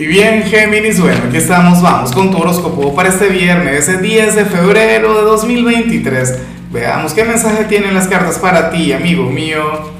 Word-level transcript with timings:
Y 0.00 0.06
bien, 0.06 0.44
Géminis, 0.44 0.98
bueno, 0.98 1.24
aquí 1.28 1.36
estamos, 1.36 1.82
vamos 1.82 2.12
con 2.12 2.30
tu 2.30 2.38
horóscopo 2.38 2.94
para 2.94 3.10
este 3.10 3.28
viernes, 3.28 3.86
ese 3.86 3.98
10 3.98 4.34
de 4.34 4.44
febrero 4.46 5.14
de 5.14 5.24
2023. 5.24 6.38
Veamos 6.72 7.12
qué 7.12 7.22
mensaje 7.22 7.64
tienen 7.64 7.92
las 7.92 8.08
cartas 8.08 8.38
para 8.38 8.70
ti, 8.70 8.94
amigo 8.94 9.28
mío. 9.28 9.92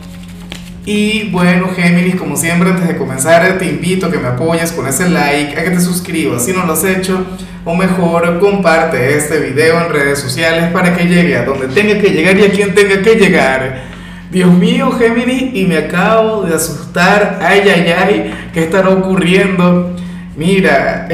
Y 0.86 1.28
bueno, 1.28 1.68
Géminis, 1.76 2.16
como 2.16 2.34
siempre, 2.34 2.70
antes 2.70 2.88
de 2.88 2.96
comenzar, 2.96 3.58
te 3.58 3.66
invito 3.66 4.06
a 4.06 4.10
que 4.10 4.16
me 4.16 4.28
apoyes 4.28 4.72
con 4.72 4.88
ese 4.88 5.06
like, 5.06 5.60
a 5.60 5.64
que 5.64 5.70
te 5.70 5.80
suscribas 5.82 6.46
si 6.46 6.54
no 6.54 6.64
lo 6.64 6.72
has 6.72 6.84
hecho, 6.84 7.22
o 7.66 7.74
mejor, 7.74 8.40
comparte 8.40 9.18
este 9.18 9.38
video 9.38 9.84
en 9.84 9.92
redes 9.92 10.18
sociales 10.18 10.72
para 10.72 10.96
que 10.96 11.04
llegue 11.04 11.36
a 11.36 11.44
donde 11.44 11.68
tenga 11.68 12.00
que 12.00 12.08
llegar 12.08 12.38
y 12.38 12.44
a 12.44 12.50
quien 12.50 12.74
tenga 12.74 13.02
que 13.02 13.16
llegar. 13.16 13.89
Dios 14.30 14.52
mío, 14.52 14.92
Géminis, 14.92 15.54
y 15.54 15.66
me 15.66 15.78
acabo 15.78 16.42
de 16.42 16.54
asustar. 16.54 17.40
Ay, 17.42 17.62
ay, 17.62 17.92
ay, 17.92 18.34
¿qué 18.52 18.64
estará 18.64 18.90
ocurriendo? 18.90 19.96
Mira, 20.36 21.08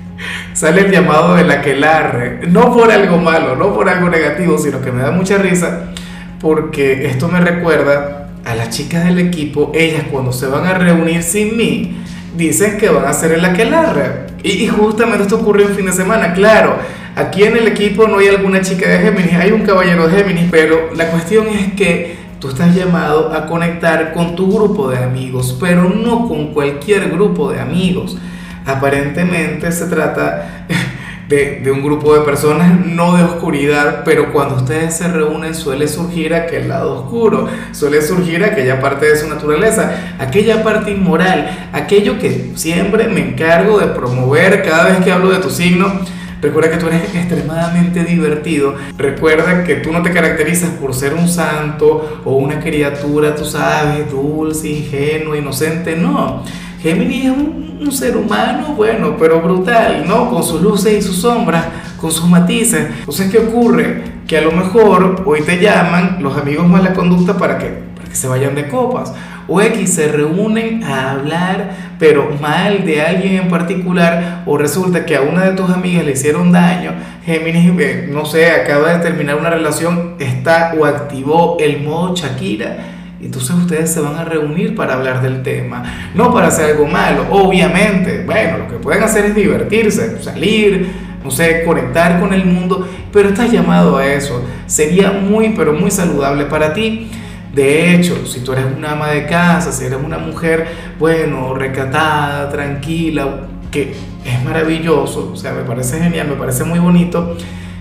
sale 0.54 0.80
el 0.80 0.90
llamado 0.90 1.34
del 1.34 1.50
aquelarre. 1.50 2.40
No 2.48 2.72
por 2.72 2.90
algo 2.90 3.18
malo, 3.18 3.56
no 3.56 3.74
por 3.74 3.88
algo 3.88 4.08
negativo, 4.08 4.56
sino 4.56 4.80
que 4.80 4.90
me 4.90 5.02
da 5.02 5.10
mucha 5.10 5.36
risa 5.38 5.92
porque 6.40 7.06
esto 7.06 7.28
me 7.28 7.40
recuerda 7.40 8.30
a 8.44 8.54
las 8.54 8.70
chicas 8.70 9.04
del 9.04 9.20
equipo. 9.20 9.70
Ellas, 9.74 10.04
cuando 10.10 10.32
se 10.32 10.46
van 10.46 10.66
a 10.66 10.74
reunir 10.74 11.22
sin 11.22 11.56
mí, 11.56 12.02
dicen 12.36 12.78
que 12.78 12.88
van 12.88 13.04
a 13.04 13.10
hacer 13.10 13.32
el 13.32 13.44
aquelarre. 13.44 14.26
Y, 14.42 14.66
justamente 14.66 15.22
esto 15.22 15.36
ocurrió 15.36 15.68
en 15.68 15.76
fin 15.76 15.86
de 15.86 15.92
semana, 15.92 16.34
claro. 16.34 16.76
Aquí 17.14 17.44
en 17.44 17.56
el 17.56 17.68
equipo 17.68 18.08
no 18.08 18.18
hay 18.18 18.28
alguna 18.28 18.60
chica 18.62 18.88
de 18.88 18.98
Géminis, 18.98 19.34
hay 19.34 19.52
un 19.52 19.62
caballero 19.62 20.08
de 20.08 20.16
Géminis, 20.16 20.48
pero 20.50 20.90
la 20.96 21.10
cuestión 21.10 21.46
es 21.48 21.74
que 21.74 22.16
Tú 22.42 22.48
estás 22.48 22.74
llamado 22.74 23.32
a 23.32 23.46
conectar 23.46 24.12
con 24.12 24.34
tu 24.34 24.52
grupo 24.52 24.90
de 24.90 24.98
amigos, 24.98 25.56
pero 25.60 25.88
no 25.88 26.26
con 26.26 26.52
cualquier 26.52 27.08
grupo 27.08 27.52
de 27.52 27.60
amigos. 27.60 28.16
Aparentemente 28.66 29.70
se 29.70 29.86
trata 29.86 30.66
de, 31.28 31.62
un 31.70 31.84
grupo 31.84 32.14
de 32.14 32.22
personas 32.22 32.84
no 32.84 33.16
de 33.16 33.22
oscuridad, 33.22 34.02
pero 34.04 34.32
cuando 34.32 34.56
ustedes 34.56 34.96
se 34.96 35.06
reúnen 35.06 35.54
suele 35.54 35.86
surgir 35.86 36.34
aquel 36.34 36.68
lado 36.68 37.04
oscuro, 37.04 37.46
suele 37.70 38.02
surgir 38.02 38.42
aquella 38.42 38.80
parte 38.80 39.06
de 39.06 39.16
su 39.18 39.28
naturaleza, 39.28 40.16
aquella 40.18 40.64
parte 40.64 40.90
inmoral, 40.90 41.68
aquello 41.72 42.18
que 42.18 42.50
siempre 42.56 43.06
me 43.06 43.20
encargo 43.20 43.78
de 43.78 43.86
promover 43.86 44.64
cada 44.64 44.86
vez 44.86 45.04
que 45.04 45.12
hablo 45.12 45.30
de 45.30 45.38
tu 45.38 45.48
signo 45.48 45.92
Recuerda 46.42 46.72
que 46.72 46.78
tú 46.78 46.88
eres 46.88 47.14
extremadamente 47.14 48.02
divertido. 48.02 48.74
Recuerda 48.98 49.62
que 49.62 49.76
tú 49.76 49.92
no 49.92 50.02
te 50.02 50.10
caracterizas 50.10 50.70
por 50.70 50.92
ser 50.92 51.14
un 51.14 51.28
santo 51.28 52.20
o 52.24 52.34
una 52.34 52.58
criatura, 52.58 53.36
tú 53.36 53.44
sabes, 53.44 54.10
dulce, 54.10 54.68
ingenuo, 54.68 55.36
inocente. 55.36 55.94
No. 55.94 56.42
Géminis 56.82 57.26
es 57.26 57.30
un, 57.30 57.92
ser 57.92 58.16
humano, 58.16 58.74
bueno, 58.76 59.16
pero 59.16 59.40
brutal, 59.40 60.04
¿no? 60.06 60.30
Con 60.30 60.42
sus 60.42 60.60
luces 60.60 60.98
y 60.98 61.02
sus 61.02 61.16
sombras, 61.16 61.64
con 62.00 62.10
sus 62.10 62.28
matices. 62.28 62.88
Entonces, 62.98 63.30
¿qué 63.30 63.38
ocurre? 63.38 64.02
Que 64.26 64.38
a 64.38 64.40
lo 64.40 64.50
mejor 64.50 65.22
hoy 65.24 65.42
te 65.42 65.60
llaman 65.60 66.18
los 66.20 66.36
amigos 66.36 66.66
mala 66.66 66.92
conducta 66.92 67.36
para 67.36 67.58
que, 67.58 67.66
para 67.94 68.08
que 68.08 68.16
se 68.16 68.26
vayan 68.26 68.56
de 68.56 68.66
copas 68.68 69.12
o 69.52 69.60
X 69.60 69.94
se 69.94 70.08
reúnen 70.08 70.82
a 70.82 71.12
hablar, 71.12 71.96
pero 71.98 72.30
mal 72.40 72.86
de 72.86 73.02
alguien 73.02 73.36
en 73.36 73.48
particular, 73.48 74.44
o 74.46 74.56
resulta 74.56 75.04
que 75.04 75.14
a 75.14 75.20
una 75.20 75.44
de 75.44 75.52
tus 75.52 75.68
amigas 75.68 76.06
le 76.06 76.12
hicieron 76.12 76.52
daño, 76.52 76.92
Géminis, 77.26 77.70
eh, 77.78 78.08
no 78.10 78.24
sé, 78.24 78.50
acaba 78.50 78.94
de 78.94 79.00
terminar 79.00 79.36
una 79.36 79.50
relación, 79.50 80.14
está 80.18 80.74
o 80.78 80.86
activó 80.86 81.58
el 81.60 81.82
modo 81.82 82.16
Shakira. 82.16 82.78
Entonces 83.20 83.54
ustedes 83.54 83.92
se 83.92 84.00
van 84.00 84.16
a 84.16 84.24
reunir 84.24 84.74
para 84.74 84.94
hablar 84.94 85.20
del 85.20 85.42
tema, 85.42 85.84
no 86.14 86.32
para 86.32 86.48
hacer 86.48 86.70
algo 86.70 86.86
malo, 86.86 87.26
obviamente. 87.30 88.24
Bueno, 88.24 88.58
lo 88.58 88.68
que 88.68 88.76
pueden 88.76 89.02
hacer 89.02 89.26
es 89.26 89.34
divertirse, 89.34 90.20
salir, 90.22 90.90
no 91.22 91.30
sé, 91.30 91.62
conectar 91.64 92.18
con 92.18 92.32
el 92.32 92.46
mundo, 92.46 92.88
pero 93.12 93.28
estás 93.28 93.52
llamado 93.52 93.98
a 93.98 94.06
eso. 94.06 94.44
Sería 94.66 95.12
muy, 95.12 95.50
pero 95.50 95.74
muy 95.74 95.90
saludable 95.90 96.46
para 96.46 96.72
ti 96.72 97.10
de 97.54 97.94
hecho, 97.94 98.26
si 98.26 98.40
tú 98.40 98.52
eres 98.52 98.64
una 98.76 98.92
ama 98.92 99.08
de 99.08 99.26
casa, 99.26 99.72
si 99.72 99.84
eres 99.84 99.98
una 100.02 100.18
mujer, 100.18 100.66
bueno, 100.98 101.54
recatada, 101.54 102.48
tranquila, 102.50 103.48
que 103.70 103.94
es 104.24 104.44
maravilloso, 104.44 105.30
o 105.32 105.36
sea, 105.36 105.52
me 105.52 105.62
parece 105.62 105.98
genial, 105.98 106.28
me 106.28 106.36
parece 106.36 106.64
muy 106.64 106.78
bonito, 106.78 107.36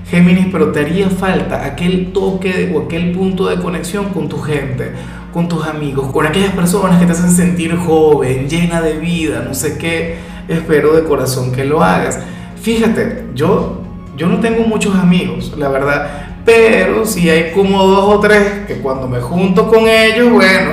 Géminis, 0.09 0.47
pero 0.51 0.73
te 0.73 0.81
haría 0.81 1.09
falta 1.09 1.65
aquel 1.65 2.11
toque 2.11 2.69
o 2.75 2.81
aquel 2.81 3.13
punto 3.13 3.47
de 3.47 3.61
conexión 3.61 4.09
con 4.09 4.27
tu 4.27 4.41
gente, 4.41 4.91
con 5.31 5.47
tus 5.47 5.65
amigos, 5.65 6.11
con 6.11 6.25
aquellas 6.25 6.53
personas 6.53 6.99
que 6.99 7.05
te 7.05 7.13
hacen 7.13 7.31
sentir 7.31 7.73
joven, 7.77 8.49
llena 8.49 8.81
de 8.81 8.99
vida, 8.99 9.41
no 9.47 9.53
sé 9.53 9.77
qué, 9.77 10.17
espero 10.49 10.93
de 10.93 11.05
corazón 11.05 11.53
que 11.53 11.63
lo 11.63 11.81
hagas. 11.81 12.19
Fíjate, 12.61 13.27
yo, 13.35 13.83
yo 14.17 14.27
no 14.27 14.41
tengo 14.41 14.65
muchos 14.65 14.95
amigos, 14.95 15.53
la 15.57 15.69
verdad, 15.69 16.30
pero 16.45 17.05
si 17.05 17.29
hay 17.29 17.51
como 17.51 17.83
dos 17.83 18.15
o 18.15 18.19
tres 18.19 18.65
que 18.67 18.75
cuando 18.75 19.07
me 19.07 19.19
junto 19.19 19.67
con 19.67 19.87
ellos, 19.87 20.31
bueno, 20.31 20.71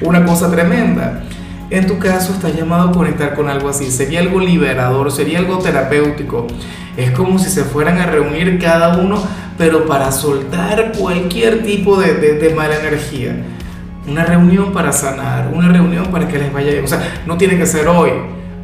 una 0.00 0.24
cosa 0.24 0.50
tremenda. 0.50 1.22
En 1.68 1.86
tu 1.86 1.98
caso 1.98 2.32
estás 2.32 2.54
llamado 2.54 2.90
a 2.90 2.92
conectar 2.92 3.34
con 3.34 3.48
algo 3.48 3.68
así, 3.68 3.90
sería 3.90 4.20
algo 4.20 4.38
liberador, 4.38 5.10
sería 5.10 5.38
algo 5.38 5.58
terapéutico. 5.58 6.46
Es 6.96 7.10
como 7.10 7.38
si 7.38 7.50
se 7.50 7.64
fueran 7.64 7.98
a 7.98 8.06
reunir 8.06 8.58
cada 8.60 8.98
uno, 8.98 9.20
pero 9.58 9.86
para 9.86 10.12
soltar 10.12 10.92
cualquier 10.96 11.64
tipo 11.64 12.00
de, 12.00 12.14
de, 12.14 12.54
mala 12.54 12.78
energía. 12.78 13.36
Una 14.08 14.24
reunión 14.24 14.72
para 14.72 14.92
sanar, 14.92 15.50
una 15.52 15.68
reunión 15.68 16.06
para 16.06 16.28
que 16.28 16.38
les 16.38 16.52
vaya 16.52 16.70
bien. 16.70 16.84
O 16.84 16.88
sea, 16.88 17.22
no 17.26 17.36
tiene 17.36 17.58
que 17.58 17.66
ser 17.66 17.88
hoy, 17.88 18.10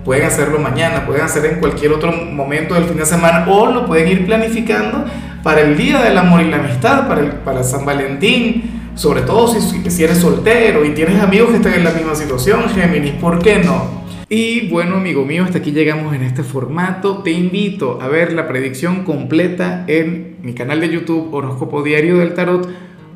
pueden 0.05 0.27
hacerlo 0.27 0.59
mañana, 0.59 1.07
pueden 1.07 1.23
hacer 1.23 1.45
en 1.47 1.61
cualquier 1.61 1.93
otro 1.93 2.13
momento 2.13 2.75
del 2.75 2.85
fin 2.85 2.97
de 2.97 3.07
semana 3.07 3.47
o 3.49 3.67
lo 3.67 3.87
pueden 3.87 4.09
ir 4.09 4.27
planificando 4.27 5.05
para 5.43 5.61
el 5.61 5.77
Día 5.77 6.03
del 6.03 6.17
Amor 6.19 6.43
y 6.43 6.51
la 6.51 6.59
Amistad, 6.59 7.09
para, 7.09 7.21
el, 7.21 7.31
para 7.31 7.63
San 7.63 7.85
Valentín, 7.85 8.91
sobre 8.95 9.23
todo 9.23 9.49
si, 9.49 9.91
si 9.91 10.05
eres 10.05 10.19
soltero 10.19 10.85
y 10.85 10.91
tienes 10.91 11.21
amigos 11.21 11.51
que 11.51 11.57
están 11.57 11.75
en 11.75 11.85
la 11.85 11.93
misma 11.93 12.15
situación, 12.15 12.69
Géminis, 12.69 13.13
¿por 13.15 13.39
qué 13.41 13.59
no? 13.59 14.03
Y 14.35 14.71
bueno, 14.71 14.97
amigo 14.97 15.27
mío, 15.27 15.45
hasta 15.45 15.59
aquí 15.59 15.73
llegamos 15.73 16.15
en 16.15 16.23
este 16.23 16.43
formato. 16.43 17.19
Te 17.19 17.33
invito 17.33 18.01
a 18.01 18.09
ver 18.09 18.33
la 18.33 18.49
predicción 18.49 19.05
completa 19.05 19.85
en 19.89 20.39
mi 20.41 20.55
canal 20.55 20.81
de 20.81 20.89
YouTube 20.89 21.35
Horóscopo 21.35 21.83
Diario 21.83 22.17
del 22.17 22.33
Tarot 22.33 22.67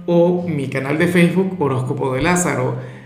o 0.05 0.47
mi 0.47 0.69
canal 0.69 0.99
de 0.99 1.09
Facebook 1.09 1.57
Horóscopo 1.59 2.13
de 2.13 2.21
Lázaro. 2.21 2.77